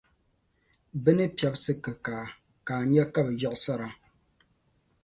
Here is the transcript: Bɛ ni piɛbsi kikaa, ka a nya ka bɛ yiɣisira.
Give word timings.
Bɛ 1.03 1.11
ni 1.17 1.25
piɛbsi 1.35 1.73
kikaa, 1.83 2.23
ka 2.65 2.73
a 2.81 2.83
nya 2.91 3.03
ka 3.13 3.19
bɛ 3.25 3.31
yiɣisira. 3.39 3.87